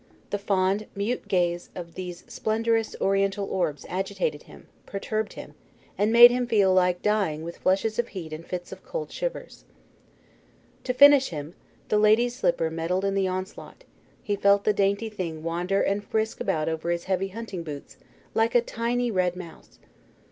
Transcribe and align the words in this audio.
The 0.31 0.39
fond, 0.39 0.87
mute 0.95 1.27
gaze 1.27 1.69
of 1.75 1.93
these 1.93 2.23
splendrous 2.23 2.99
Oriental 2.99 3.45
orbs 3.47 3.85
agitated 3.87 4.41
him, 4.41 4.65
perturbed 4.87 5.33
him, 5.33 5.53
and 5.95 6.11
made 6.11 6.31
him 6.31 6.47
feel 6.47 6.73
like 6.73 7.03
dying 7.03 7.43
with 7.43 7.57
flushes 7.59 7.99
of 7.99 8.07
heat 8.07 8.33
and 8.33 8.43
fits 8.43 8.71
of 8.71 8.83
cold 8.83 9.11
shivers. 9.11 9.63
To 10.85 10.93
finish 10.95 11.29
him, 11.29 11.53
the 11.89 11.99
lady's 11.99 12.33
slipper 12.35 12.71
meddled 12.71 13.05
in 13.05 13.13
the 13.13 13.27
onslaught: 13.27 13.83
he 14.23 14.35
felt 14.35 14.63
the 14.63 14.73
dainty 14.73 15.07
thing 15.07 15.43
wander 15.43 15.83
and 15.83 16.03
frisk 16.03 16.39
about 16.41 16.67
over 16.67 16.89
his 16.89 17.03
heavy 17.03 17.27
hunting 17.27 17.61
boots 17.61 17.97
like 18.33 18.55
a 18.55 18.61
tiny 18.61 19.11
red 19.11 19.35
mouse. 19.35 19.77